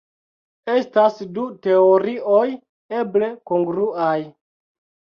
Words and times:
Estas 0.75 1.19
du 1.35 1.45
teorioj 1.67 2.47
eble 3.05 3.31
kongruaj. 3.53 4.21